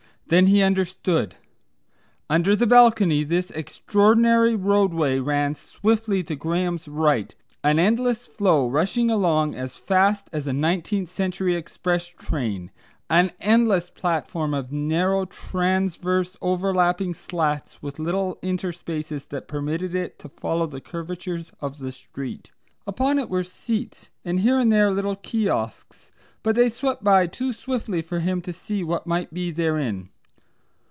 Then 0.27 0.47
he 0.47 0.61
understood. 0.63 1.35
Under 2.29 2.55
the 2.55 2.65
balcony 2.65 3.25
this 3.25 3.51
extraordinary 3.51 4.55
roadway 4.55 5.19
ran 5.19 5.55
swiftly 5.55 6.23
to 6.23 6.37
Graham's 6.37 6.87
right, 6.87 7.35
an 7.65 7.79
endless 7.79 8.27
flow 8.27 8.65
rushing 8.69 9.11
along 9.11 9.55
as 9.55 9.75
fast 9.75 10.29
as 10.31 10.47
a 10.47 10.53
nineteenth 10.53 11.09
century 11.09 11.57
express 11.57 12.07
train, 12.07 12.71
an 13.09 13.33
endless 13.41 13.89
platform 13.89 14.53
of 14.53 14.71
narrow 14.71 15.25
transverse 15.25 16.37
overlapping 16.41 17.13
slats 17.13 17.81
with 17.81 17.99
little 17.99 18.39
interspaces 18.41 19.27
that 19.27 19.49
permitted 19.49 19.93
it 19.93 20.17
to 20.19 20.29
follow 20.29 20.65
the 20.65 20.79
curvatures 20.79 21.51
of 21.59 21.79
the 21.79 21.91
street. 21.91 22.51
Upon 22.87 23.19
it 23.19 23.29
were 23.29 23.43
seats, 23.43 24.11
and 24.23 24.39
here 24.39 24.61
and 24.61 24.71
there 24.71 24.91
little 24.91 25.17
kiosks, 25.17 26.09
but 26.41 26.55
they 26.55 26.69
swept 26.69 27.03
by 27.03 27.27
too 27.27 27.51
swiftly 27.51 28.01
for 28.01 28.21
him 28.21 28.41
to 28.43 28.53
see 28.53 28.81
what 28.81 29.05
might 29.05 29.33
be 29.33 29.51
therein. 29.51 30.07